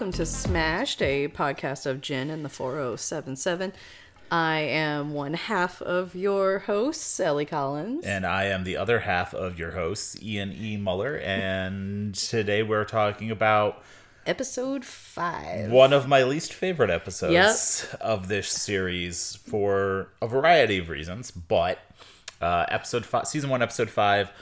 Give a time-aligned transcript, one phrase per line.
[0.00, 3.74] Welcome to Smashed, a podcast of Gin and the 4077.
[4.30, 8.06] I am one half of your hosts, Ellie Collins.
[8.06, 10.78] And I am the other half of your hosts, Ian E.
[10.78, 11.18] Muller.
[11.18, 13.84] And today we're talking about
[14.24, 15.70] Episode 5.
[15.70, 21.30] one of my least favorite episodes of this series for a variety of reasons.
[21.30, 21.78] But
[22.40, 24.32] uh, episode five, season one, episode five,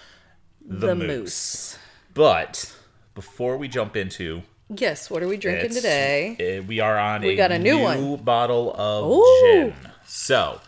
[0.65, 1.09] The, The Moose.
[1.09, 1.79] Moose.
[2.15, 2.77] But
[3.17, 4.43] before we jump into
[4.75, 6.59] Yes, what are we drinking It's- today?
[6.59, 8.17] uh, we are on We a, got a new one.
[8.17, 9.41] bottle of Ooh.
[9.73, 9.75] gin.
[10.07, 10.61] So,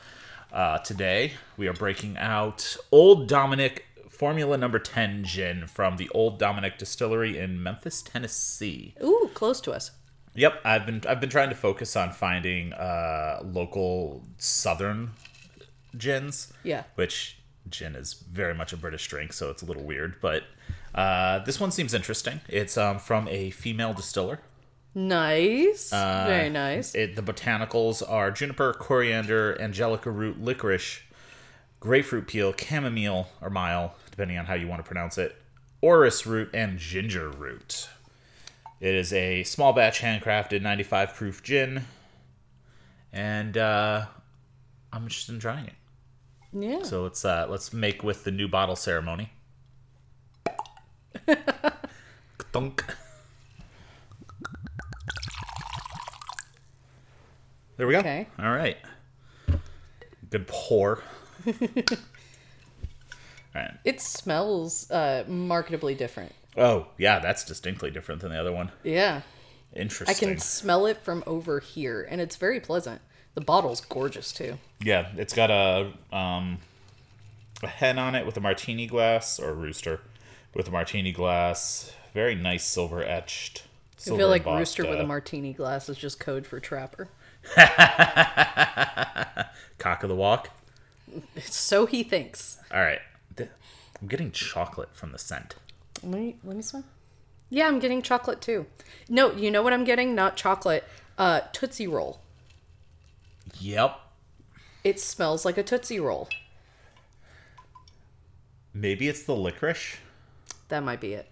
[0.53, 6.39] uh, today we are breaking out Old Dominick Formula Number 10 gin from the Old
[6.39, 8.95] Dominick Distillery in Memphis, Tennessee.
[9.03, 9.91] Ooh, close to us.
[10.35, 15.11] Yep, I've been I've been trying to focus on finding uh, local southern
[15.97, 16.53] gins.
[16.63, 16.85] Yeah.
[16.95, 17.37] Which
[17.69, 20.45] gin is very much a British drink, so it's a little weird, but
[20.95, 22.41] uh, this one seems interesting.
[22.49, 24.41] It's um, from a female distiller.
[24.95, 25.91] Nice.
[25.91, 26.95] Very nice.
[26.95, 31.01] Uh, It, the botanicals are juniper, coriander, angelica root, licorice,
[31.79, 35.37] grapefruit peel, chamomile or mile, depending on how you want to pronounce it,
[35.81, 37.89] orris root, and ginger root.
[38.81, 41.85] It is a small batch handcrafted 95 proof gin,
[43.13, 44.07] and uh,
[44.93, 45.75] I'm interested in trying it.
[46.53, 46.83] yeah.
[46.83, 49.31] So let's uh, let's make with the new bottle ceremony.
[52.53, 52.85] Thunk.
[57.77, 58.01] There we go.
[58.01, 58.27] Okay.
[58.39, 58.77] All right.
[60.29, 61.03] Good pour.
[61.47, 61.53] All
[63.55, 63.73] right.
[63.85, 66.33] it smells uh, marketably different.
[66.57, 68.71] Oh, yeah, that's distinctly different than the other one.
[68.85, 69.23] Yeah.
[69.75, 70.15] Interesting.
[70.15, 73.01] I can smell it from over here, and it's very pleasant.
[73.35, 74.59] The bottle's gorgeous, too.
[74.81, 76.59] Yeah, it's got a um
[77.63, 80.01] a hen on it with a martini glass or a rooster
[80.55, 81.93] with a martini glass.
[82.15, 83.65] Very nice silver etched.
[83.99, 87.09] I feel like rooster with a martini glass is just code for trapper.
[89.79, 90.51] cock of the walk.
[91.41, 92.59] So he thinks.
[92.73, 93.01] All right,
[93.39, 95.57] I'm getting chocolate from the scent.
[96.03, 96.85] Let me let me smell.
[97.51, 98.67] Yeah, I'm getting chocolate too.
[99.09, 100.15] No, you know what I'm getting?
[100.15, 100.85] Not chocolate.
[101.19, 102.21] Uh, Tootsie Roll.
[103.59, 103.99] Yep,
[104.85, 106.29] It smells like a Tootsie Roll.
[108.73, 109.97] maybe it's the licorice.
[110.71, 111.29] That might be it.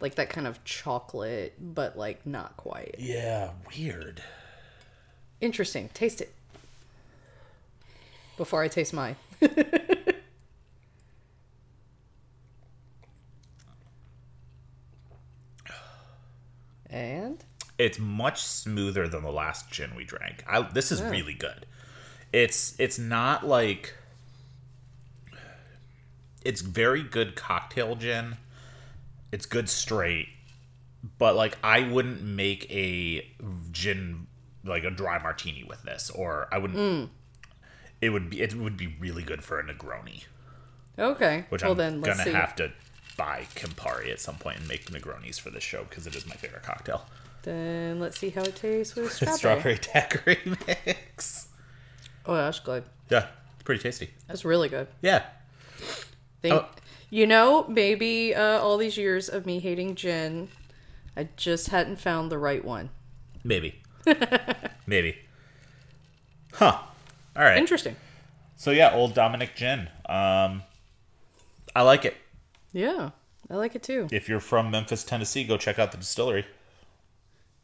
[0.00, 2.96] Like that kind of chocolate, but like not quite.
[2.98, 4.22] Yeah, weird.
[5.40, 5.88] Interesting.
[5.94, 6.32] Taste it.
[8.36, 9.16] Before I taste mine.
[16.90, 17.42] and
[17.78, 20.44] It's much smoother than the last gin we drank.
[20.48, 21.66] I, this is really good.
[22.32, 23.94] It's it's not like
[26.44, 28.36] it's very good cocktail gin.
[29.30, 30.28] It's good straight,
[31.18, 33.26] but like I wouldn't make a
[33.70, 34.26] gin
[34.64, 36.78] like a dry martini with this, or I wouldn't.
[36.78, 37.12] Hmm.
[38.00, 40.24] It would be it would be really good for a Negroni,
[40.98, 41.44] okay.
[41.50, 42.36] which well I'm then let's gonna see.
[42.36, 42.72] have to
[43.16, 46.34] buy Campari at some point and make Negronis for this show because it is my
[46.34, 47.06] favorite cocktail.
[47.42, 49.76] Then let's see how it tastes with strawberry.
[49.76, 51.48] Strawberry daiquiri mix.
[52.26, 52.84] Oh, that's good.
[53.10, 54.10] Yeah, it's pretty tasty.
[54.28, 54.88] That's really good.
[55.00, 55.24] Yeah.
[56.42, 56.68] Think, Oh.
[57.10, 60.48] You know, maybe uh, all these years of me hating gin,
[61.16, 62.88] I just hadn't found the right one.
[63.44, 63.80] Maybe.
[64.86, 65.16] Maybe.
[66.54, 66.78] Huh.
[67.36, 67.56] All right.
[67.58, 67.96] Interesting.
[68.56, 69.88] So yeah, old Dominick gin.
[70.06, 70.62] Um
[71.74, 72.16] I like it.
[72.72, 73.10] Yeah,
[73.50, 74.08] I like it too.
[74.10, 76.46] If you're from Memphis, Tennessee, go check out the distillery.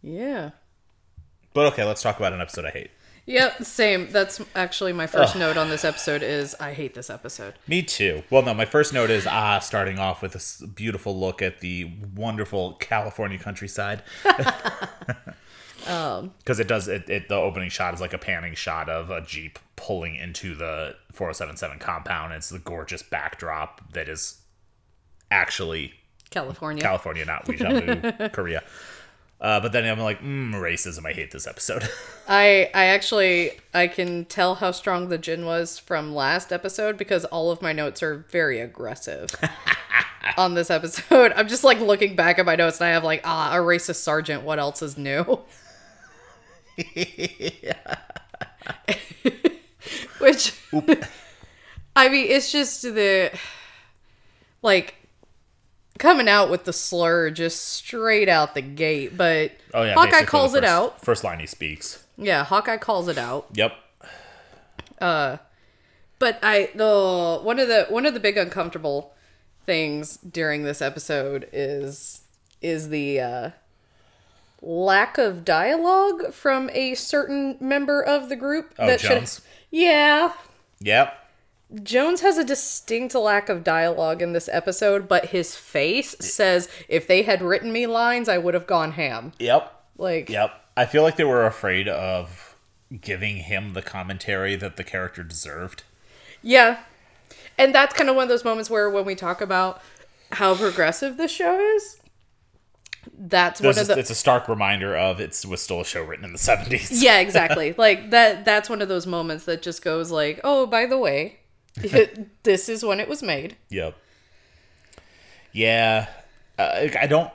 [0.03, 0.51] Yeah.
[1.55, 2.91] But okay, let's talk about an episode I hate.
[3.29, 4.11] Yep, same.
[4.11, 7.53] That's actually my first note on this episode is I hate this episode.
[7.67, 8.23] Me too.
[8.31, 11.93] Well, no, my first note is ah, starting off with this beautiful look at the
[12.17, 14.03] wonderful California countryside.
[15.89, 17.29] Because it does it, it.
[17.29, 21.79] The opening shot is like a panning shot of a jeep pulling into the 4077
[21.79, 22.35] compound.
[22.35, 24.43] It's the gorgeous backdrop that is
[25.31, 25.95] actually
[26.29, 26.83] California.
[26.83, 28.63] California, not Uijeongbu, Korea.
[29.41, 31.07] Uh, but then I'm like, mm, racism.
[31.07, 31.89] I hate this episode.
[32.29, 37.25] I I actually I can tell how strong the gin was from last episode because
[37.27, 39.31] all of my notes are very aggressive
[40.37, 41.33] on this episode.
[41.37, 44.03] I'm just like looking back at my notes and I have like ah a racist
[44.03, 44.43] sergeant.
[44.43, 45.23] What else is new?
[50.19, 50.53] Which
[51.95, 53.31] I mean, it's just the
[54.63, 54.97] like
[55.99, 59.17] coming out with the slur just straight out the gate.
[59.17, 61.01] But oh yeah, Hawkeye calls it out.
[61.05, 62.05] First line he speaks.
[62.17, 63.47] Yeah, Hawkeye calls it out.
[63.55, 63.73] Yep.
[65.01, 65.37] Uh,
[66.19, 69.15] but I the one of the one of the big uncomfortable
[69.67, 72.23] things during this episode is
[72.63, 73.51] is the uh
[74.61, 78.75] lack of dialogue from a certain member of the group.
[78.79, 79.41] Oh, that should- Jones?
[79.71, 80.33] Yeah.
[80.81, 81.15] Yep.
[81.83, 87.07] Jones has a distinct lack of dialogue in this episode, but his face says if
[87.07, 89.33] they had written me lines, I would have gone ham.
[89.39, 89.73] Yep.
[89.99, 90.51] Like, Yep.
[90.77, 92.57] I feel like they were afraid of
[93.01, 95.83] giving him the commentary that the character deserved.
[96.43, 96.79] yeah.
[97.59, 99.83] And that's kind of one of those moments where when we talk about
[100.31, 101.99] how progressive this show is,
[103.19, 105.85] that's one There's of a- the it's a stark reminder of it was still a
[105.85, 106.89] show written in the 70s.
[107.03, 110.87] yeah exactly like that that's one of those moments that just goes like oh by
[110.87, 111.38] the way
[112.43, 113.97] this is when it was made Yep.
[115.53, 116.09] Yeah,
[116.59, 117.31] uh, I don't.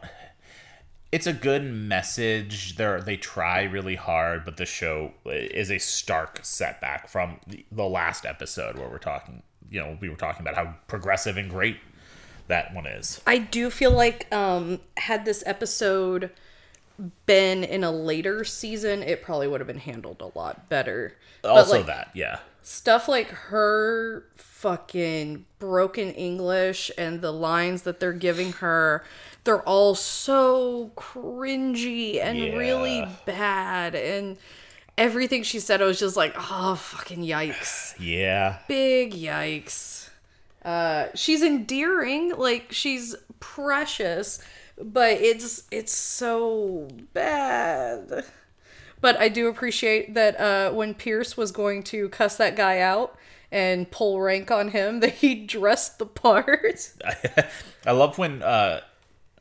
[1.12, 2.76] It's a good message.
[2.76, 7.40] They they try really hard, but the show is a stark setback from
[7.72, 9.44] the, last episode where we're talking.
[9.70, 11.78] You know, we were talking about how progressive and great
[12.48, 13.22] that one is.
[13.26, 16.30] i do feel like um had this episode
[17.26, 21.78] been in a later season it probably would have been handled a lot better Also,
[21.78, 28.54] like, that yeah, stuff like her fucking broken English and the lines that they're giving
[28.54, 29.04] her,
[29.44, 32.56] they're all so cringy and Yeah.
[32.56, 33.94] really bad.
[33.96, 34.38] And
[34.98, 37.94] everything she said, I was just like, oh, fucking yikes.
[38.00, 40.10] yeah, Big yikes.
[40.64, 44.40] Uh, she's endearing, like, she's precious,
[44.82, 48.24] but it's it's so bad.
[49.04, 53.18] But I do appreciate that uh, when Pierce was going to cuss that guy out
[53.52, 56.94] and pull rank on him, that he dressed the part.
[57.86, 58.80] I love when uh,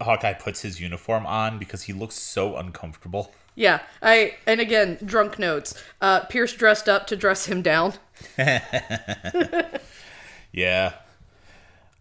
[0.00, 3.32] Hawkeye puts his uniform on because he looks so uncomfortable.
[3.54, 5.80] yeah, I and again, drunk notes.
[6.00, 7.94] Uh, Pierce dressed up to dress him down.
[8.36, 8.64] Yeah,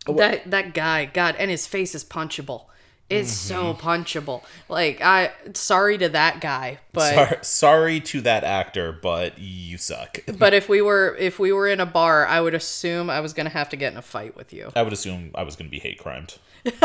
[0.07, 2.65] That that guy, God, and his face is punchable.
[3.11, 3.87] It's so mm-hmm.
[3.87, 4.43] punchable.
[4.69, 10.19] Like I, sorry to that guy, but Sor- sorry to that actor, but you suck.
[10.37, 13.33] but if we were if we were in a bar, I would assume I was
[13.33, 14.71] gonna have to get in a fight with you.
[14.75, 16.37] I would assume I was going to be hate crimed.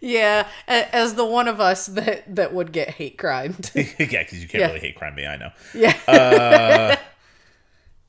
[0.00, 3.70] Yeah, as the one of us that that would get hate crimed.
[3.74, 4.66] yeah, because you can't Yeah.
[4.68, 5.26] really hate crime me.
[5.26, 5.50] I know.
[5.74, 5.96] yeah.
[6.06, 6.96] Uh,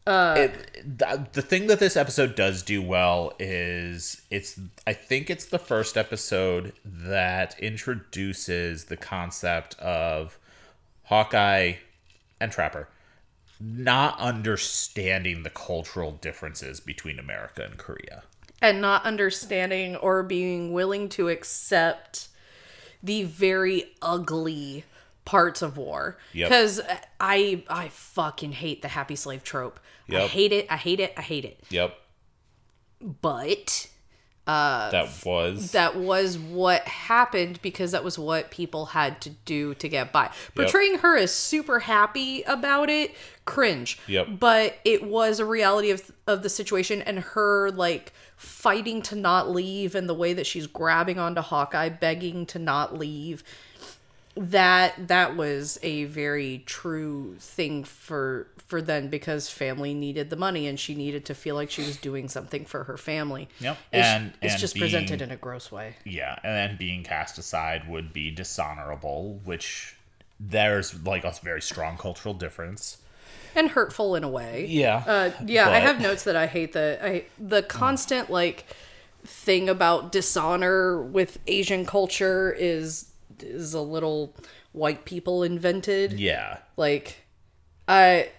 [0.09, 5.29] Uh, it, th- the thing that this episode does do well is it's I think
[5.29, 10.37] it's the first episode that introduces the concept of
[11.03, 11.73] Hawkeye
[12.41, 12.87] and Trapper
[13.61, 18.23] not understanding the cultural differences between America and Korea.
[18.61, 22.29] and not understanding or being willing to accept
[23.03, 24.85] the very ugly
[25.25, 26.49] parts of war Yep.
[26.49, 26.81] because
[27.19, 29.79] i i fucking hate the happy slave trope
[30.11, 30.29] i Yep.
[30.29, 31.95] hate it i hate it i hate it Yep,
[33.21, 33.87] but
[34.47, 39.75] uh, that was that was what happened because that was what people had to do
[39.75, 40.31] to get by.
[40.55, 43.13] Portraying her as super happy about it,
[43.45, 43.99] cringe.
[44.07, 44.39] Yep.
[44.39, 49.51] But it was a reality of of the situation and her like fighting to not
[49.51, 53.43] leave and the way that she's grabbing onto Hawkeye, begging to not leave.
[54.41, 60.65] That that was a very true thing for for then because family needed the money
[60.65, 63.49] and she needed to feel like she was doing something for her family.
[63.59, 63.77] Yep.
[63.91, 65.95] It's, And- it's and just being- presented in a gross way.
[66.05, 69.95] yeah, and then being cast aside would be dishonorable, which
[70.39, 72.97] there's like a very strong cultural difference.
[73.55, 74.67] and hurtful in a way.
[74.69, 78.63] Yeah, Uh, yeah, I have notes that I hate the I the constant like
[79.25, 83.07] thing about dishonor with Asian culture is
[83.43, 84.35] is a little
[84.71, 86.19] white people invented.
[86.19, 87.17] Yeah, Like
[87.87, 88.29] I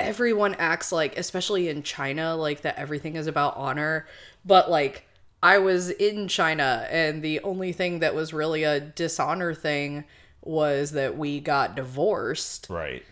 [0.00, 4.06] everyone acts like especially in China like that everything is about honor,
[4.44, 5.06] but like
[5.42, 10.04] I was in China and the only thing that was really a dishonor thing
[10.40, 12.66] was that we got divorced.
[12.68, 13.02] right.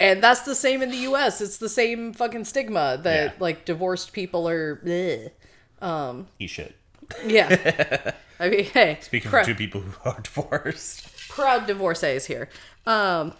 [0.00, 1.40] And that's the same in the US.
[1.40, 3.32] It's the same fucking stigma that Yeah.
[3.40, 5.30] like divorced people are bleh.
[5.82, 6.74] Um, Eat shit.
[7.26, 8.12] Yeah.
[8.40, 11.28] I mean, hey, Speaking for two people who are divorced.
[11.28, 12.48] proud divorcees here.
[12.86, 13.32] Um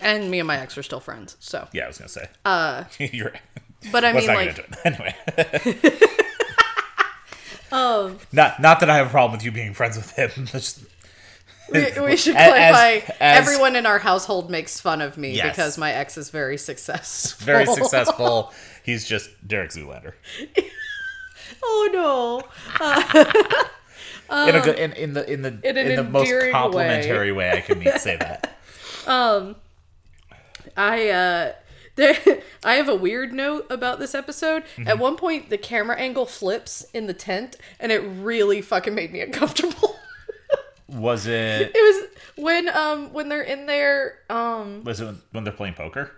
[0.00, 1.36] and me and my ex are still friends.
[1.40, 2.28] So, Yeah, I was gonna say.
[2.44, 3.32] Uh, you're.
[3.92, 4.68] but I mean like.
[4.84, 5.14] Anyway.
[7.72, 10.46] um Not, not that I have a problem with you being friends with him.
[10.46, 10.80] Just,
[11.72, 15.50] we, we should As- clarify as- everyone in our household makes fun of me Yes.
[15.54, 17.44] because my ex is very successful.
[17.44, 18.52] very successful.
[18.84, 20.12] He's just Derek Zoolander.
[21.62, 22.42] Oh
[22.80, 23.68] no.
[24.48, 27.52] in a good, in, in the in the In in, the most complimentary way.
[27.52, 28.58] I can say that.
[29.06, 29.56] Um,
[30.76, 31.52] I uh
[31.98, 32.16] there
[32.64, 34.62] I have a weird note about this episode.
[34.76, 34.88] Mm-hmm.
[34.88, 39.12] At one point the camera angle flips in the tent and it really fucking made
[39.12, 39.96] me uncomfortable.
[40.88, 41.72] Was it?
[41.74, 46.12] It was when um when they're in there um Was it when they're playing poker?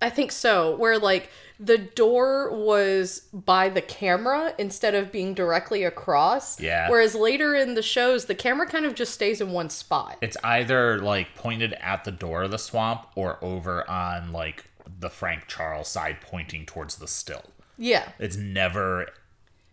[0.00, 5.84] I think so where like the door was by the camera instead of being directly
[5.84, 6.60] across.
[6.60, 6.90] Yeah.
[6.90, 10.18] Whereas later in the shows the camera kind of just stays in one spot.
[10.20, 14.66] It's either like pointed at the door of the swamp or over on like
[14.98, 17.44] the Frank Charles side, pointing towards the still.
[17.78, 18.10] Yeah.
[18.18, 19.08] It's never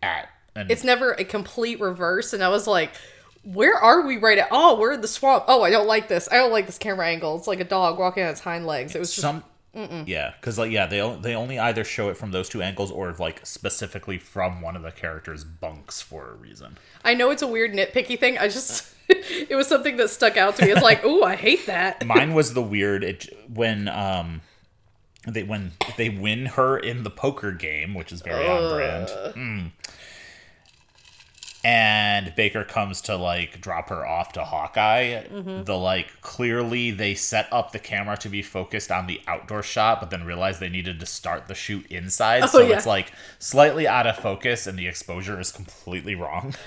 [0.02, 0.28] at.
[0.56, 2.92] And It's never a complete reverse and I was like
[3.42, 4.48] where are we right at?
[4.50, 5.44] Oh, we're in the swamp.
[5.48, 6.30] Oh, I don't like this.
[6.32, 7.36] I don't like this camera angle.
[7.36, 8.94] It's like a dog walking on its hind legs.
[8.94, 9.44] It was just some.
[10.06, 12.90] Yeah, because like yeah, they o- they only either show it from those two angles
[12.90, 16.78] or like specifically from one of the characters' bunks for a reason.
[17.04, 18.38] I know it's a weird nitpicky thing.
[18.38, 20.72] I just it was something that stuck out to me.
[20.72, 22.06] It's like, oh, I hate that.
[22.06, 24.40] Mine was the weird it, when um
[25.26, 29.08] they when they win her in the poker game, which is very on brand.
[29.36, 29.70] Mm.
[31.64, 35.24] And Baker comes to like drop her off to Hawkeye.
[35.64, 39.98] The like clearly they set up the camera to be focused on the outdoor shot,
[40.00, 42.50] but then realized they needed to start the shoot inside.
[42.50, 42.76] so yeah.
[42.76, 46.54] it's like slightly out of focus and the exposure is completely wrong.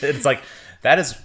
[0.00, 0.42] it's like
[0.82, 1.18] that is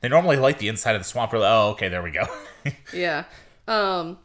[0.00, 1.32] they normally light the inside of the swamp.
[1.32, 2.24] Like, oh, okay, there we go.
[2.92, 3.24] Yeah.
[3.66, 4.18] Um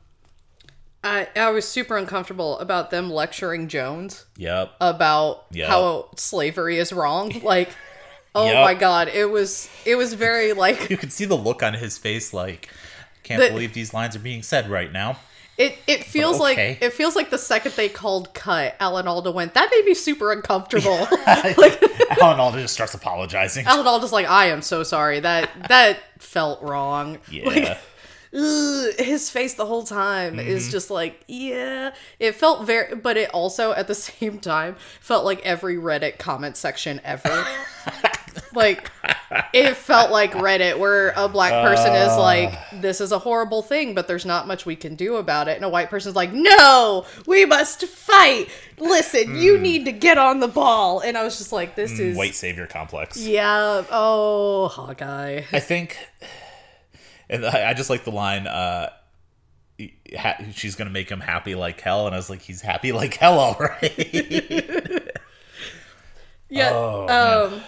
[1.02, 4.74] I I was super uncomfortable about them lecturing Jones yep.
[4.82, 5.68] about Yeah.
[5.68, 7.32] how slavery is wrong.
[7.42, 7.70] Like
[8.36, 8.64] oh Yep.
[8.66, 11.98] my god, it was it was very like you could see the look on his
[11.98, 12.70] face like
[13.24, 15.18] can't The- believe these lines are being said right now
[15.58, 16.70] it it feels okay.
[16.72, 19.94] like it feels like the second they called cut, Alan Alda went, that made me
[19.94, 20.98] super uncomfortable.
[21.28, 21.80] like
[22.22, 25.20] alan alda just starts apologizing Alan Alda's like, I am so sorry.
[25.20, 27.20] That that felt wrong.
[27.30, 27.66] yeah Like,
[28.36, 30.48] ugh, his face the whole time Mm-hmm.
[30.48, 35.24] is just like yeah it felt very but it also at the same time felt
[35.24, 37.46] like every reddit comment section ever
[38.56, 38.92] like
[39.54, 43.94] it felt like reddit where a black person is like this is a horrible thing
[43.94, 45.56] but there's not much we can do about it.
[45.56, 48.48] And a white person's like no we must fight.
[48.78, 51.00] Listen you need to get on the ball.
[51.00, 53.18] And i was just like this is white savior complex.
[53.18, 53.84] Yeah.
[53.92, 55.44] Oh hawkeye.
[55.52, 55.98] I think
[57.30, 58.90] and I, I just like the line uh
[60.18, 63.16] ha- she's gonna make him happy like hell and i was like he's happy like
[63.16, 65.10] hell all right
[66.50, 66.70] Yeah.
[66.72, 67.62] Oh, um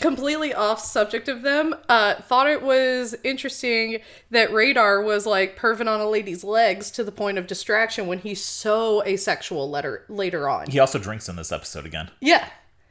[0.00, 1.74] completely off subject of them.
[1.88, 7.04] Uh thought it was interesting that Radar was like perving on a lady's legs to
[7.04, 10.70] the point of distraction when he's so asexual letter later on.
[10.70, 12.48] he also drinks in this episode again Yeah.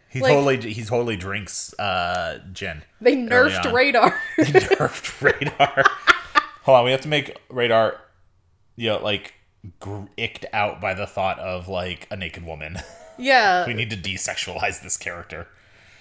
[0.10, 3.72] he Like- totally he totally drinks uh gin They nerfed.
[3.74, 4.20] Radar.
[4.40, 5.84] nerfed radar.
[6.64, 8.02] Hold on, we have to make radar,
[8.76, 9.34] you know, like
[9.80, 12.78] gr- icked out by the thought of like a naked woman.
[13.20, 13.66] yeah.
[13.68, 15.48] we need to desexualize this character.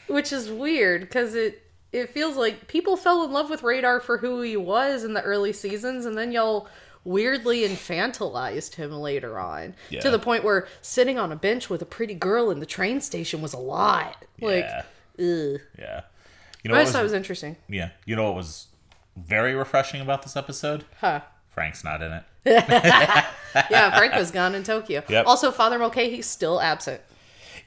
[0.07, 4.19] Which is weird cuz it it feels like people fell in love with Radar for
[4.19, 6.69] who he was in the early seasons and then y'all
[7.05, 10.01] weirdly infantilized him later on Yeah.
[10.01, 13.01] to the point where sitting on a bench with a pretty girl in the train
[13.01, 14.25] station was a lot.
[14.41, 14.83] Like yeah,
[15.19, 15.61] Ugh.
[15.79, 16.01] yeah.
[16.63, 17.57] You know I what thought it was, was interesting.
[17.69, 17.91] yeah.
[18.07, 18.67] You know what was
[19.17, 20.85] very refreshing about this episode?
[21.01, 21.21] Huh.
[21.51, 22.25] Frank's not in it.
[23.71, 25.05] Yeah, Frank was gone in Tokyo.
[25.09, 25.27] Yep.
[25.29, 27.01] Also, Father Mulcahy's still absent.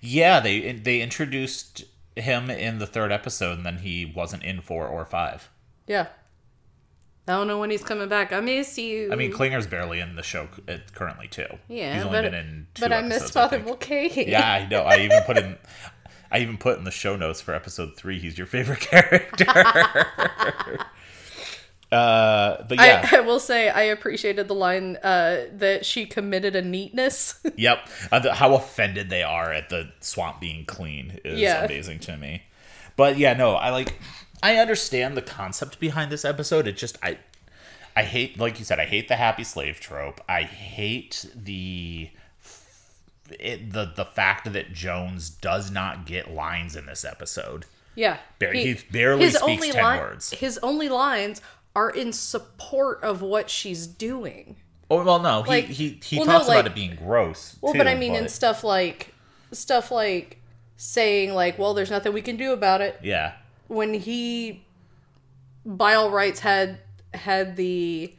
[0.02, 1.86] Yeah, they they introduced
[2.20, 5.50] him in the third episode, and then he wasn't in four or five.
[5.86, 6.08] Yeah.
[7.28, 8.32] I don't know when he's coming back.
[8.32, 9.12] I miss you.
[9.12, 11.48] I mean, Klinger's barely in the show uh, currently too.
[11.68, 13.60] yeah, he's only but, been in two but I miss Father.
[13.60, 14.26] Mulcahy.
[14.28, 14.84] Yeah, I know.
[14.84, 15.58] I even put in
[16.32, 19.46] I even put in the show notes for episode three he's your favorite character.
[21.92, 23.08] Uh but yeah.
[23.12, 27.40] I, I will say I appreciated the line uh, that she committed a neatness.
[27.56, 27.88] yep.
[28.12, 31.64] Uh, how offended they are at the swamp being clean is Yeah.
[31.64, 32.44] amazing to me.
[32.98, 34.00] But yeah, no, I like
[34.44, 36.68] I understand the concept behind this episode.
[36.68, 37.20] It just I
[37.96, 40.20] I hate like you said, I hate the happy slave trope.
[40.28, 42.10] I hate the
[43.40, 47.66] it, the the fact that Jones does not get lines in this episode.
[47.96, 50.32] yeah, Bar- he barely speaks 10 li- words.
[50.32, 51.42] His only lines
[51.78, 54.56] are in support of what she's doing.
[54.90, 57.58] Oh well, no, he Like- he, he well, no, talks like- about it being gross.
[57.62, 59.14] Well, too, but I mean, in stuff like
[59.52, 60.42] stuff like
[60.76, 63.34] saying like, "Well, there's nothing we can do about it." yeah,
[63.68, 64.64] When he,
[65.66, 66.80] by all rights, had
[67.14, 68.14] had the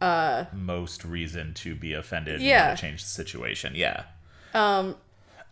[0.00, 2.40] uh most reason to be offended.
[2.40, 2.70] Yeah.
[2.70, 3.74] and change the situation.
[3.76, 4.04] Yeah,
[4.54, 4.96] Um,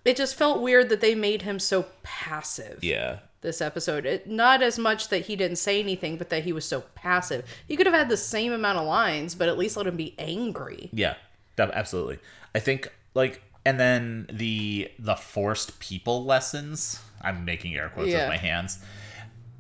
[0.05, 4.05] it just felt weird that they made him so passive yeah, this episode.
[4.07, 7.45] It, not as much that he didn't say anything, but that he was so passive.
[7.67, 10.15] He could have had the same amount of lines, but at least let him be
[10.19, 10.91] angry.
[10.93, 11.15] yeah.
[11.59, 12.19] Absolutely.
[12.55, 17.01] I think like, and then the the forced people lessons.
[17.21, 18.21] I'm making air quotes Yeah.
[18.21, 18.79] with my hands.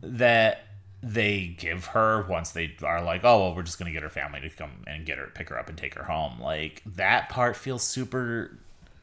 [0.02, 0.64] That
[1.02, 4.40] they give her once they are like, oh, well, we're just gonna get her family
[4.42, 6.40] to come and get her, pick her up, and take her home.
[6.40, 8.56] Like that part feels super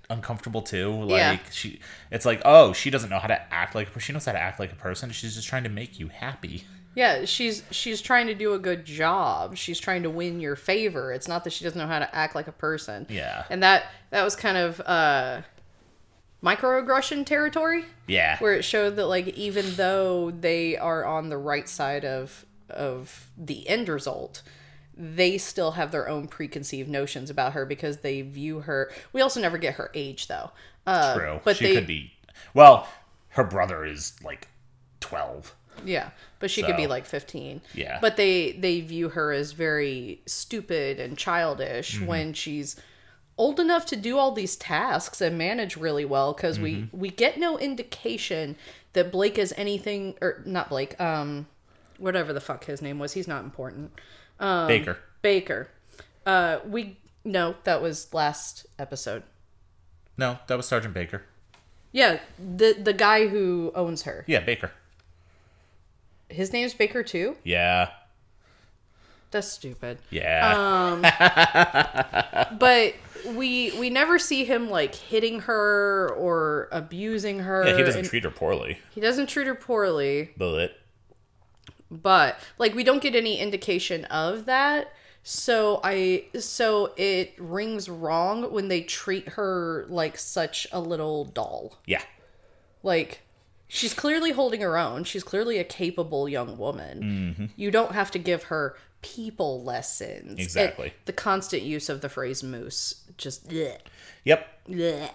[0.09, 0.91] uncomfortable too.
[0.91, 1.37] Like Yeah.
[1.51, 1.79] she,
[2.11, 3.99] it's like, oh, she doesn't know how to act like.
[3.99, 5.11] She knows how to act like a person.
[5.11, 6.65] She's just trying to make you happy.
[6.95, 9.57] Yeah, she's she's trying to do a good job.
[9.57, 11.11] She's trying to win your favor.
[11.11, 13.05] It's not that she doesn't know how to act like a person.
[13.09, 13.43] Yeah.
[13.49, 15.41] And that that was kind of uh
[16.43, 21.67] microaggression territory Yeah, where it showed that like even though they are on the right
[21.67, 24.41] side of of the end result,
[24.97, 28.91] they still have their own preconceived notions about her because they view her.
[29.13, 30.51] We also never get her age though.
[30.87, 31.39] Uh, true.
[31.43, 32.13] But she they, could be.
[32.53, 32.87] Well,
[33.29, 34.47] her brother is like
[34.99, 35.53] twelve.
[35.83, 37.61] Yeah, but she could be like 15.
[37.73, 37.97] yeah.
[37.99, 42.05] But they they view her as very stupid and childish Mm-hmm.
[42.05, 42.77] when she's
[43.37, 46.97] old enough to do all these tasks and manage really well we Mm-hmm.
[46.97, 48.55] we get no indication
[48.93, 51.47] that Blake is anything or not Blake, um
[51.97, 53.11] whatever the fuck his name was.
[53.11, 53.91] He's not important.
[54.39, 54.97] Um, Baker.
[55.21, 55.69] Baker.
[56.25, 59.23] Uh we no, that was last episode.
[60.17, 61.23] No, that was Sergeant Baker.
[61.91, 64.23] Yeah, the the guy who owns her.
[64.27, 64.71] Yeah, Baker.
[66.29, 67.37] His name's Baker too?
[67.43, 67.89] Yeah,
[69.31, 69.99] That's stupid.
[70.09, 70.53] yeah.
[70.55, 71.01] Um,
[72.57, 72.95] but
[73.35, 77.65] we we never see him like hitting her or abusing her.
[77.67, 78.77] yeah, he doesn't treat her poorly.
[78.93, 80.71] he doesn't treat her poorly, But
[81.91, 84.91] but like we don't get any indication of that.
[85.23, 91.79] So I so it rings wrong when they treat her like such a little doll.
[91.87, 92.03] yeah,
[92.83, 93.21] Like
[93.67, 95.03] she's clearly holding her own.
[95.03, 97.01] She's clearly a capable young woman.
[97.01, 97.45] Mm-hmm.
[97.55, 100.39] You don't have to give her people lessons.
[100.39, 100.87] Exactly.
[100.87, 103.77] It- the constant use of the phrase moose just bleh,
[104.23, 104.47] yep.
[104.69, 105.09] bleh.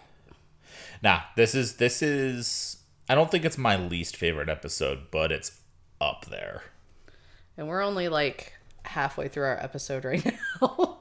[1.03, 2.79] Nah, this is this is.
[3.09, 5.60] I don't think it's my least favorite episode, but it's
[6.01, 6.63] up there.
[7.57, 10.25] And we're only like halfway through our episode right
[10.63, 10.99] now.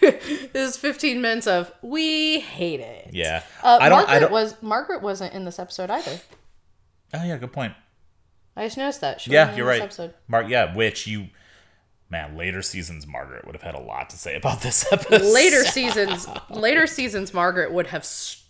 [0.00, 3.10] this is 15 minutes of we hate it.
[3.12, 3.98] Yeah, Uh, I don't.
[3.98, 4.32] Margaret I don't.
[4.32, 6.20] was Margaret wasn't in this episode either.
[7.14, 7.74] oh yeah, good point.
[8.56, 9.20] I just noticed that.
[9.20, 9.82] She Yeah, you're right.
[9.82, 10.14] Episode.
[10.28, 11.26] Mark, yeah, which you,
[12.08, 15.22] man, later seasons Margaret would have had a lot to say about this episode.
[15.34, 18.04] Later seasons, later seasons, Margaret would have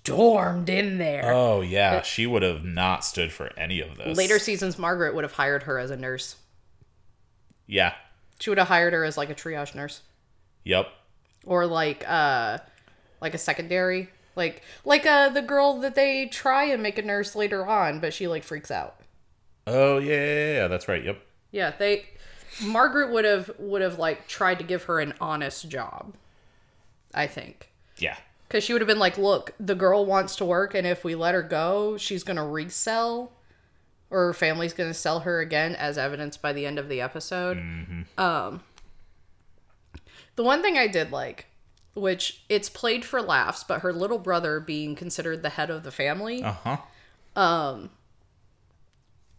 [0.07, 1.33] stormed in there.
[1.33, 4.17] Oh yeah, she would have not stood for any of this.
[4.17, 6.37] Later seasons, Margaret would have hired her as a nurse.
[7.67, 7.95] Yeah.
[8.41, 10.03] She would have hired her as like a triage nurse
[10.65, 10.89] Yep.
[11.47, 12.59] or like uh
[13.21, 17.35] like a secondary like like uh the girl that they try and make a nurse
[17.35, 19.01] later on, but she like freaks out.
[19.67, 21.03] Oh yeah, yeah, yeah, that's right.
[21.05, 21.21] Yep.
[21.51, 22.07] Yeah, they
[22.63, 26.15] Margaret would have would have like tried to give her an honest job.
[27.15, 27.71] I think.
[27.99, 28.17] Yeah.
[28.49, 31.15] Cuz she would have been like, "Look, the girl wants to work and if we
[31.15, 33.33] let her go, she's going to resell
[34.09, 37.01] or her family's going to sell her again as evidenced by the end of the
[37.01, 37.59] episode."
[38.19, 38.63] Um
[40.37, 41.47] The one thing I did like
[41.95, 45.91] which it's played for laughs, but her little brother being considered the head of the
[45.91, 47.79] family Uh huh.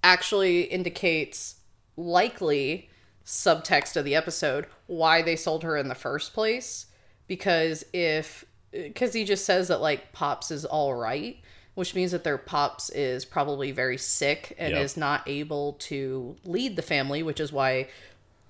[0.03, 1.55] actually indicates
[1.95, 2.89] likely
[3.25, 6.85] subtext of the episode why they sold her in the first place
[7.27, 8.45] because if
[8.83, 11.37] because he just says that like pops is all right
[11.75, 14.81] which means that their pops is probably very sick and Yep.
[14.81, 17.87] is not able to lead the family which is why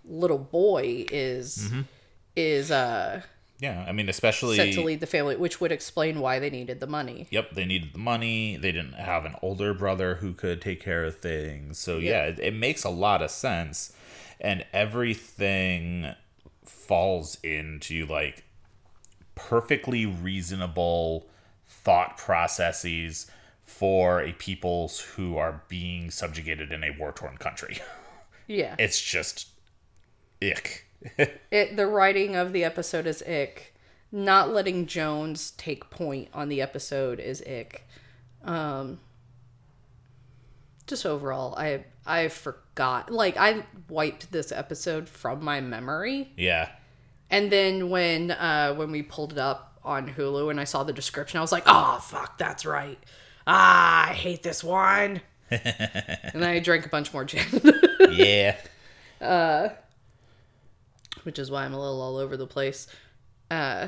[0.06, 1.72] little boy is
[2.36, 3.22] is uh
[3.60, 3.84] Yeah.
[3.88, 4.56] I mean, especially.
[4.56, 7.66] set to lead the family which would explain why they needed the money Yep, they
[7.66, 8.56] needed the money.
[8.56, 11.78] They didn't have an older brother who could take care of things.
[11.80, 13.92] So yeah, it, it makes a lot of sense,
[14.40, 16.14] and everything
[16.64, 18.44] falls into like
[19.38, 21.28] perfectly reasonable
[21.68, 23.30] thought processes
[23.66, 27.80] for a peoples who are being subjugated in a war torn country.
[28.48, 29.50] yeah It's just
[30.42, 30.86] ick.
[31.52, 33.74] it the writing of the episode is ick.
[34.12, 37.86] Not letting Jones take point on the episode is ick.
[38.44, 39.00] Um
[40.88, 43.12] just overall, I I forgot.
[43.12, 46.32] Like I wiped this episode from my memory.
[46.38, 46.70] yeah.
[47.30, 50.94] And then when uh when we pulled it up on Hulu and I saw the
[50.94, 52.98] description, I was like, "Oh, fuck, that's right.
[53.46, 57.46] Ah, I hate this one." and I drank a bunch more gin.
[58.12, 58.56] Yeah.
[59.20, 59.70] Uh,
[61.24, 62.86] which is why I'm a little all over the place.
[63.50, 63.88] Uh,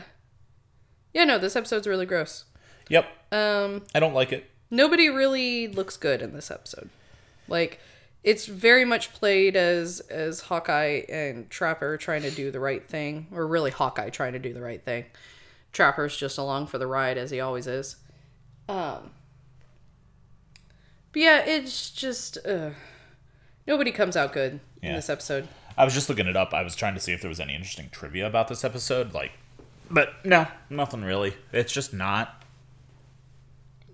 [1.13, 2.45] yeah, no, this episode's really gross.
[2.89, 3.05] yep.
[3.31, 4.49] Um, I don't like it.
[4.71, 6.89] nobody really looks good in this episode.
[7.47, 7.79] Like,
[8.23, 13.27] it's very much played as as Hawkeye and Trapper trying to do the right thing,
[13.31, 15.05] or really Hawkeye trying to do the right thing.
[15.71, 17.95] Trapper's just along for the ride as he always is.
[18.67, 19.11] Um,
[21.11, 22.71] but yeah, it's just uh,
[23.69, 25.47] Nobody comes out good in this episode.
[25.77, 26.55] I was just looking it up.
[26.55, 29.31] I was trying to see if there was any interesting trivia about this episode, like,
[29.91, 31.35] but no, nothing really.
[31.53, 32.43] It's just not.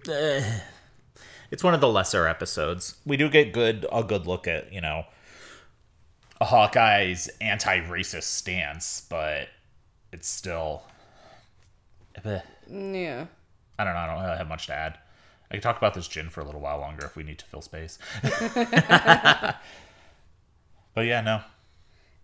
[0.09, 0.59] Eh.
[1.51, 2.95] It's one of the lesser episodes.
[3.05, 5.05] We do get good a good look at you know
[6.41, 9.47] a Hawkeye's anti-racist stance, but
[10.11, 10.83] it's still.
[12.23, 12.39] eh.
[12.69, 13.25] Yeah.
[13.77, 13.99] I don't know.
[13.99, 14.97] I don't really have much to add.
[15.49, 17.45] I can talk about this gin for a little while longer if we need to
[17.45, 17.99] fill space.
[18.23, 19.55] but
[20.97, 21.41] yeah, no.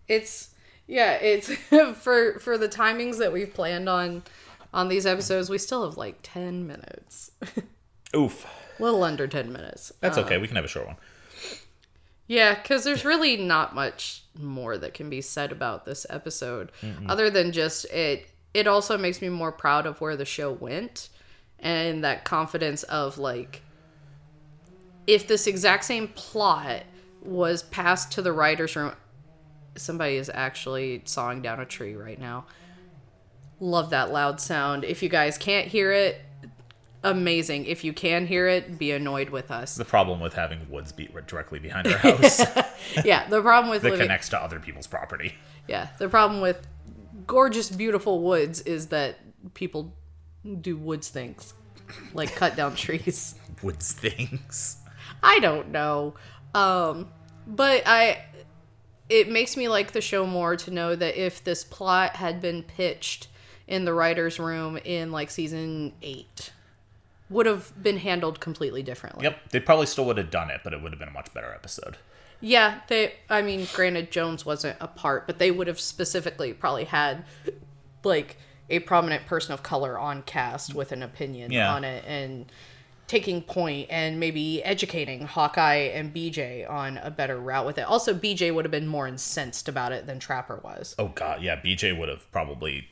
[0.08, 0.50] It's
[0.86, 1.52] yeah, it's
[2.00, 4.22] for for the timings that we've planned on
[4.74, 7.30] on these episodes, we still have like 10 minutes.
[8.16, 8.46] Oof.
[8.82, 9.92] Little under 10 minutes.
[10.00, 10.34] That's okay.
[10.34, 10.96] Um, we can have a short one.
[12.26, 16.72] Yeah, because there's really not much more that can be said about this episode,
[17.06, 18.26] other than just it.
[18.54, 21.10] It also makes me more proud of where the show went,
[21.60, 23.62] and that confidence of like,
[25.06, 26.82] if this exact same plot
[27.22, 28.92] was passed to the writers' room,
[29.76, 32.46] somebody is actually sawing down a tree right now.
[33.60, 34.82] Love that loud sound.
[34.82, 36.20] If you guys can't hear it,
[37.04, 37.66] amazing.
[37.66, 39.74] If you can hear it, be annoyed with us.
[39.76, 42.40] The problem with having woods be directly behind our house
[43.04, 43.98] Yeah, the problem with living.
[44.00, 45.34] connects to other people's property.
[45.68, 46.66] Yeah, the problem with
[47.26, 49.18] gorgeous, beautiful woods is that
[49.54, 49.94] people
[50.60, 51.54] do woods things,
[52.14, 53.34] like cut down trees.
[53.62, 54.78] Woods things.
[55.22, 56.14] I don't know,
[56.54, 57.08] um,
[57.46, 58.24] but I.
[59.08, 62.62] It makes me like the show more to know that if this plot had been
[62.62, 63.28] pitched
[63.68, 66.50] in the writers' room in like season eight,
[67.32, 69.24] would have been handled completely differently.
[69.24, 69.50] Yep.
[69.50, 71.52] They probably still would have done it, but it would have been a much better
[71.52, 71.96] episode.
[72.40, 73.14] Yeah, they.
[73.30, 77.24] I mean, granted, Jones wasn't a part, but they would have specifically probably had
[78.04, 78.36] like
[78.68, 81.72] a prominent person of color on cast with an opinion Yeah.
[81.72, 82.50] on it and
[83.06, 87.82] taking point and maybe educating Hawkeye and BJ on a better route with it.
[87.82, 90.94] Also, BJ would have been more incensed about it than Trapper was.
[90.98, 91.56] Oh god, yeah.
[91.60, 92.88] BJ would have probably.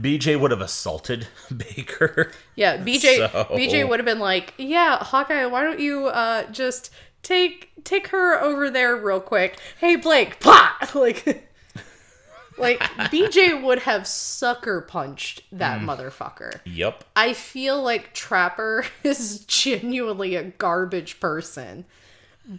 [0.00, 2.30] BJ would have assaulted Baker.
[2.54, 6.90] Yeah, BJ So- BJ would have been like, "Yeah, Hawkeye, why don't you uh just
[7.22, 9.58] take take her over there real quick?
[9.78, 11.48] Hey, Blake, pop!" Like
[12.58, 15.84] like BJ would have sucker punched that Mm.
[15.84, 16.60] motherfucker.
[16.64, 17.04] Yep.
[17.14, 21.84] I feel like Trapper is genuinely a garbage person.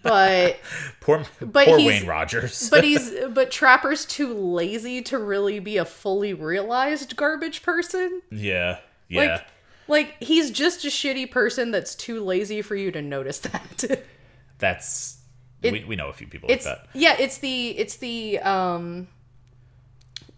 [0.04, 0.60] But
[1.00, 2.70] Poor, But poor Wayne Rogers.
[2.70, 8.22] but he's but Trapper's too lazy to really be a fully realized garbage person.
[8.32, 8.80] yeah.
[9.10, 9.22] Yeah.
[9.22, 9.46] Like,
[9.88, 14.04] like he's just a shitty person that's too lazy for you to notice that.
[14.60, 15.20] That's.
[15.62, 16.88] It- we, we know a few people like that.
[16.94, 19.08] yeah, it's the it's the um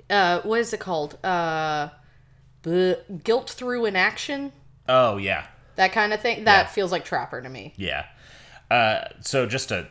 [0.09, 1.17] uh what is it called?
[1.25, 1.89] Uh
[3.23, 4.51] guilt through inaction,
[4.87, 5.45] Oh, yeah.
[5.77, 6.43] that kind of thing.
[6.43, 6.67] That Yeah.
[6.67, 7.73] feels like Trapper to me.
[7.77, 8.05] Yeah.
[8.69, 9.87] Uh, so just to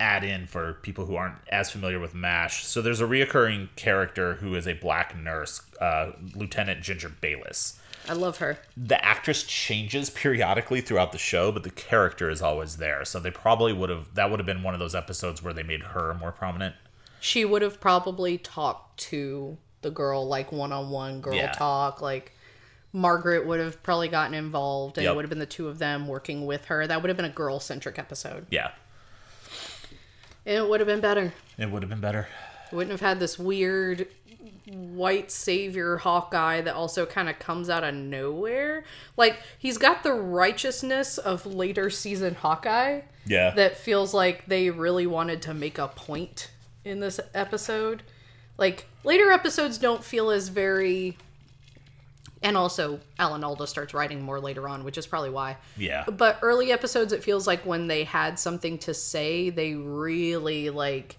[0.00, 4.34] add in for people who aren't as familiar with MASH, so there's a reoccurring character
[4.34, 7.80] who is a black nurse, uh, Lieutenant Ginger Bayless.
[8.08, 8.58] I love her.
[8.76, 13.04] The actress changes periodically throughout the show, but the character is always there.
[13.04, 15.62] So they probably would have that would have been one of those episodes where they
[15.62, 16.74] made her more prominent.
[17.20, 21.52] She would have probably talked to the girl like one on one girl Yeah.
[21.52, 22.32] talk like
[22.92, 26.08] Margaret would have probably gotten involved and it would have been the two of them
[26.08, 26.86] working with her.
[26.86, 28.46] That would have been a girl centric episode.
[28.50, 28.70] Yeah,
[30.44, 31.32] It would have been better.
[31.58, 32.28] it would have been better.
[32.72, 34.08] wouldn't have had this weird
[34.66, 38.84] white savior Hawkeye that also kind of comes out of nowhere.
[39.16, 45.06] Like he's got the righteousness of later season Hawkeye Yeah, that feels like they really
[45.06, 46.50] wanted to make a point
[46.84, 48.02] in this episode.
[48.58, 51.16] Like later episodes don't feel as very
[52.42, 55.56] and also Alan Alda starts writing more later on, which is probably why.
[55.76, 60.70] yeah, But early episodes, it feels like when they had something to say, they really
[60.70, 61.16] like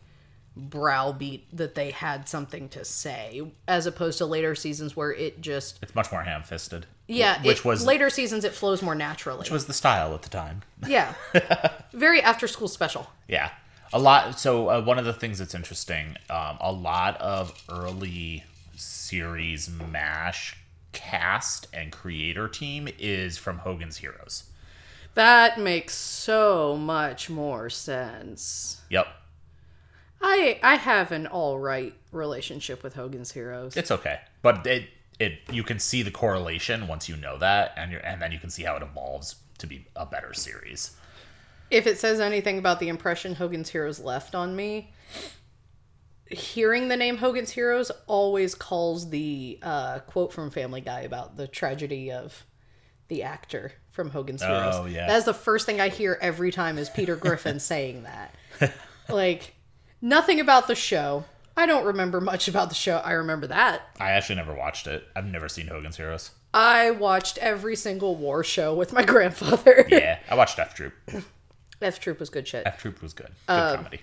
[0.56, 5.80] browbeat that they had something to say, as opposed to later seasons where it just
[5.82, 6.86] it's much more ham-fisted.
[7.08, 9.40] yeah, which it- was later seasons it flows more naturally.
[9.40, 10.62] which was the style at the time.
[10.88, 11.14] yeah,
[11.94, 13.10] very after school special.
[13.28, 13.52] Yeah,
[13.94, 14.40] a lot.
[14.40, 18.44] So uh, one of the things that's interesting, um, a lot of early
[18.76, 20.58] series Mash
[20.92, 24.46] cast and creator team is from Hogan's Heroes.
[25.16, 28.82] That makes so much more sense.
[28.90, 29.08] Yep,
[30.22, 33.76] I I have an all right relationship with Hogan's Heroes.
[33.78, 37.92] it's okay, but it it you can see the correlation once you know that, and
[37.92, 40.96] you and then you can see how it evolves to be a better series.
[41.70, 44.92] if it says anything about the impression Hogan's Heroes left on me,
[46.30, 51.48] hearing the name Hogan's Heroes always calls the uh, quote from Family Guy about the
[51.48, 52.46] tragedy of
[53.08, 54.76] the actor from Hogan's Heroes.
[54.76, 55.08] Oh, yeah.
[55.08, 58.36] That's the first thing I hear every time is Peter Griffin saying that.
[59.10, 59.56] Like,
[60.02, 61.26] nothing about the show.
[61.58, 62.98] I don't remember much about the show.
[62.98, 63.82] I remember that.
[64.00, 65.04] I actually never watched it.
[65.16, 66.32] I've never seen Hogan's Heroes.
[66.54, 69.86] I watched every single war show with my grandfather.
[69.90, 70.94] Yeah, I watched F Troop.
[71.82, 72.64] F Troop was good shit.
[72.66, 73.32] F Troop was good.
[73.48, 74.02] Good comedy.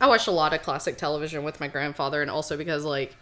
[0.00, 3.16] I watched a lot of classic television with my grandfather, and also because like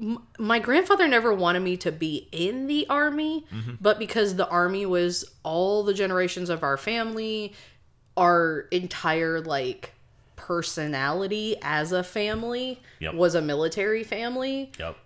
[0.00, 3.72] m- my grandfather never wanted me to be in the army, mm-hmm.
[3.80, 7.52] but because the army was all the generations of our family,
[8.16, 9.92] our entire like
[10.36, 13.14] personality as a family Yep.
[13.14, 14.72] was a military family.
[14.78, 14.96] Yep.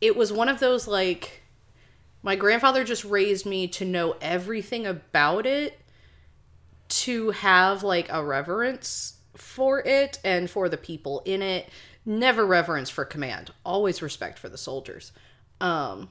[0.00, 1.42] It was one of those like
[2.22, 5.78] my grandfather just raised me to know everything about it
[6.88, 11.68] to have like a reverence for it and for the people in it.
[12.04, 13.50] Never reverence for command.
[13.64, 15.12] Always respect for the soldiers.
[15.60, 16.10] Um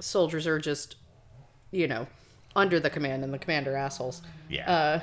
[0.00, 0.96] soldiers are just
[1.70, 2.06] you know
[2.56, 4.22] under the command and the commander assholes.
[4.48, 5.00] Yeah.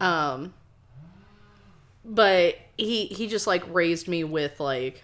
[0.00, 0.54] um
[2.04, 5.02] but he he just like raised me with like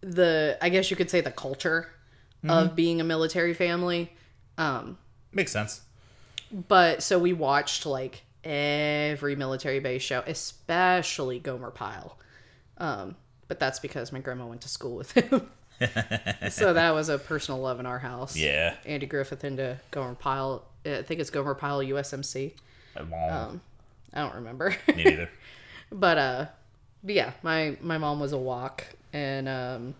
[0.00, 1.90] the i guess you could say the culture
[2.46, 4.12] of being a military family.
[4.58, 4.98] Um
[5.32, 5.80] Makes sense.
[6.68, 12.18] but so we watched like every military base show, especially Gomer Pyle.
[12.78, 13.16] Um,
[13.48, 15.50] but that's because my grandma went to school with him.
[16.50, 18.36] so that was a personal love in our house.
[18.36, 18.74] Yeah.
[18.84, 20.64] Andy Griffith into Gomer Pyle.
[20.86, 22.52] I think it's Gomer Pyle USMC.
[23.10, 23.60] Well,
[24.12, 24.76] I don't remember.
[24.94, 25.30] me neither.
[25.92, 26.46] but uh
[27.02, 28.80] but yeah, my my mom was a WAC
[29.12, 29.94] and um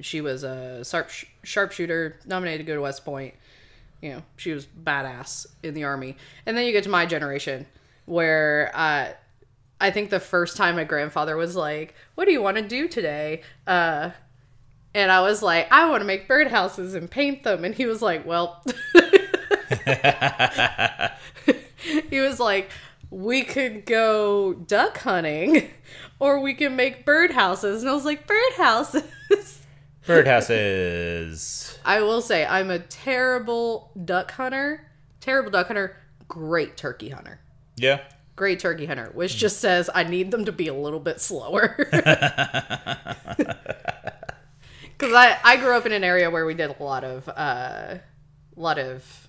[0.00, 1.10] she was a sharp
[1.42, 3.34] sharpshooter, nominated to go to West Point.
[4.04, 6.18] You know, she was badass in the army.
[6.44, 7.64] And then you get to my generation
[8.04, 9.12] where uh
[9.80, 12.86] I think the first time my grandfather was like, "What do you want to do
[12.86, 14.10] today?" Uh
[14.94, 18.02] and I was like, "I want to make birdhouses and paint them." And he was
[18.02, 18.62] like, "Well,
[22.10, 22.70] he was like,
[23.10, 25.70] we could go duck hunting
[26.18, 27.80] or we can make birdhouses.
[27.80, 29.06] And I was like, birdhouses.
[30.06, 31.78] Birdhouses.
[31.84, 34.86] I will say, I'm a terrible duck hunter.
[35.20, 35.96] Terrible duck hunter.
[36.28, 37.40] Great turkey hunter.
[37.76, 38.00] Yeah.
[38.36, 41.76] Great turkey hunter, which just says I need them to be a little bit slower.
[44.96, 47.96] Because I, I grew up in an area where we did a lot of, uh,
[47.96, 48.00] a
[48.54, 49.28] lot of,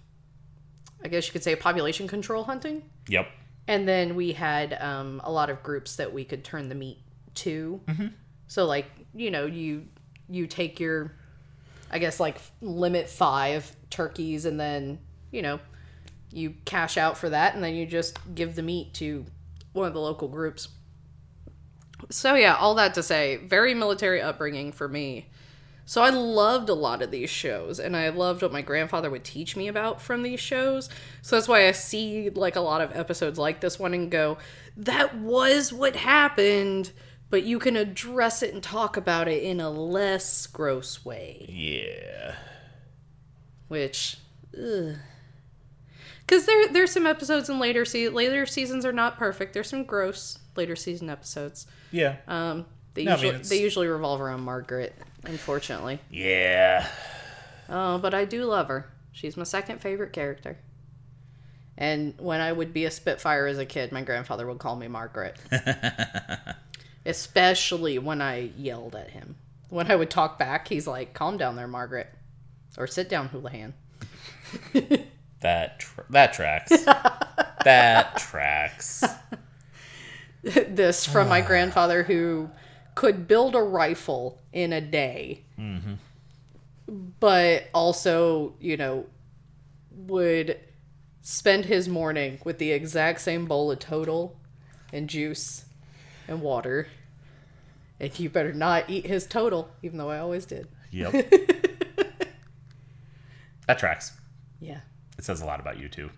[1.03, 2.83] I guess you could say population control hunting.
[3.07, 3.27] Yep.
[3.67, 6.99] And then we had um, a lot of groups that we could turn the meat
[7.35, 7.81] to.
[8.47, 9.87] So like you know you
[10.29, 11.13] you take your,
[11.91, 14.99] I guess like limit five turkeys, and then
[15.31, 15.59] you know
[16.31, 19.25] you cash out for that, and then you just give the meat to
[19.73, 20.69] one of the local groups.
[22.09, 25.27] So yeah, all that to say, very military upbringing for me.
[25.87, 29.23] So I loved a lot of these shows and I loved what my grandfather would
[29.23, 30.89] teach me about from these shows.
[31.21, 34.39] So that's why I see like a lot of episodes like this one and go,
[34.77, 36.91] that was what happened,
[37.29, 41.45] but you can address it and talk about it in a less gross way.
[41.49, 42.35] Yeah.
[43.67, 44.17] Which
[44.57, 44.95] ugh.
[46.27, 49.53] Cuz there there's some episodes in later se- later seasons are not perfect.
[49.53, 51.67] There's some gross later season episodes.
[51.91, 52.17] Yeah.
[52.27, 55.99] Um they No, I mean, usually they usually revolve around Margaret, unfortunately.
[56.09, 56.87] yeah.
[57.67, 58.87] Oh, but I do love her.
[59.11, 60.57] She's my second favorite character.
[61.77, 64.87] And when I would be a Spitfire as a kid, my grandfather would call me
[64.87, 65.35] Margaret.
[67.05, 69.35] Especially when I yelled at him.
[69.69, 72.09] When I would talk back, he's like, calm down there, Margaret.
[72.77, 73.73] Or sit down, Houlihan.
[75.45, 76.71] That tr- that tracks.
[77.63, 79.03] that tracks.
[80.41, 82.49] this from my grandfather who
[82.95, 85.93] could build a rifle in a day mm-hmm.
[87.19, 89.05] but also you know
[89.91, 90.59] would
[91.21, 94.39] spend his morning with the exact same bowl of total
[94.93, 95.64] and juice
[96.27, 96.87] and water
[97.99, 101.11] and you better not eat his total even though i always did Yep.
[103.67, 104.13] that tracks.
[104.59, 104.79] yeah
[105.17, 106.09] It says a lot about you too,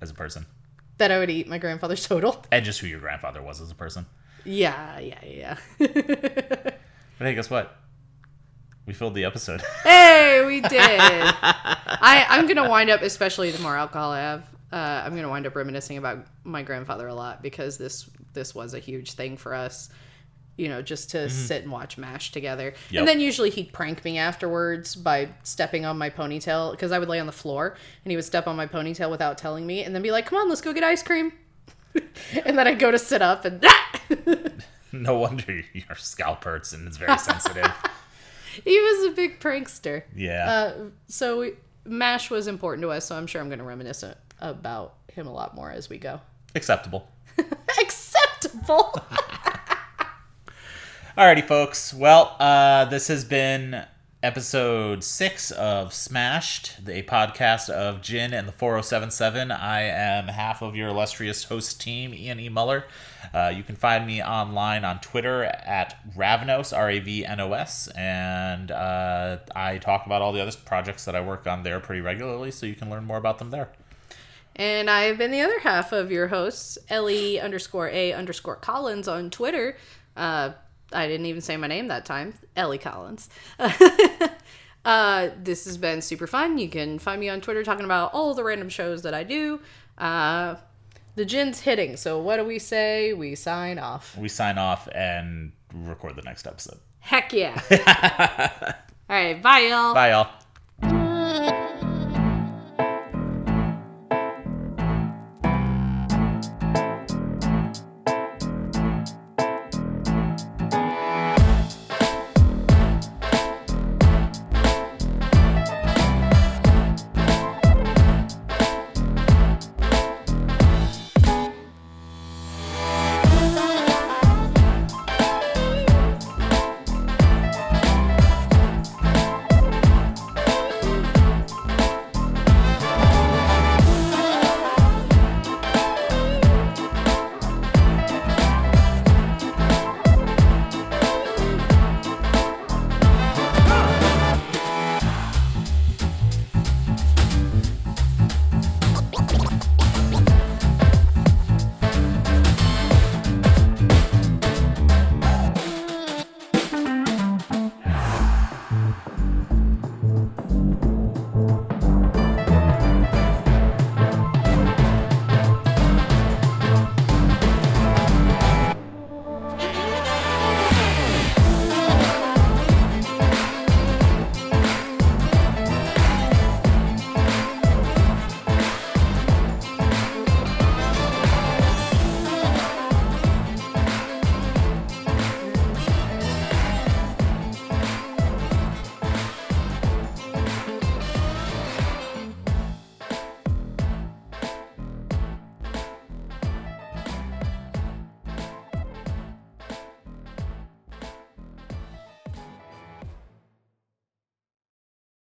[0.00, 0.46] as a person,
[0.98, 3.74] that i would eat my grandfather's total and just who your grandfather was as a
[3.74, 4.06] person.
[4.44, 5.56] yeah yeah yeah
[7.16, 7.76] But hey, guess what?
[8.86, 9.62] We filled the episode.
[9.84, 10.72] Hey, we did.
[10.72, 14.42] I I'm gonna wind up, especially the more alcohol I have.
[14.74, 18.74] Uh, I'm gonna wind up reminiscing about my grandfather a lot because this this was
[18.74, 19.88] a huge thing for us.
[20.56, 22.98] You know, just to sit and watch Mash together, Yep.
[23.00, 27.08] and then usually he'd prank me afterwards by stepping on my ponytail because I would
[27.08, 29.94] lay on the floor and he would step on my ponytail without telling me, and
[29.94, 31.32] then be like, "Come on, let's go get ice cream."
[32.44, 34.00] and then I'd go to sit up and that
[34.92, 37.70] no wonder your scalp hurts and it's very sensitive.
[38.64, 40.02] he was a big prankster.
[40.16, 40.48] Yeah.
[40.50, 40.74] Uh,
[41.06, 41.52] so we
[41.84, 44.02] Mash was important to us, so I'm sure I'm going to reminisce
[44.40, 46.20] about him a lot more as we go.
[46.54, 47.08] Acceptable.
[47.80, 48.94] Acceptable.
[51.16, 51.94] Alrighty, folks.
[51.94, 53.84] Well, uh, this has been
[54.24, 59.50] episode six of Smashed, a podcast of gin and the 4077.
[59.50, 62.48] I am half of your illustrious host team, Ian E.
[62.48, 62.86] Muller.
[63.34, 67.52] Uh, you can find me online on Twitter at Ravnos, R A V N O
[67.52, 71.78] S, and uh, I talk about all the other projects that I work on there
[71.78, 73.68] pretty regularly, so you can learn more about them there.
[74.56, 79.30] And I've been the other half of your hosts, Ellie underscore A underscore Collins on
[79.30, 79.76] Twitter.
[80.16, 80.52] Uh,
[80.92, 83.28] I didn't even say my name that time, Ellie Collins.
[84.84, 86.58] uh, this has been super fun.
[86.58, 89.60] You can find me on Twitter talking about all the random shows that I do.
[89.98, 90.56] Uh,
[91.16, 93.12] the gin's hitting, so what do we say?
[93.12, 94.16] We sign off.
[94.16, 96.78] We sign off and record the next episode.
[97.00, 97.60] Heck yeah.
[99.10, 99.94] all right, bye, y'all.
[99.94, 100.28] Bye, y'all.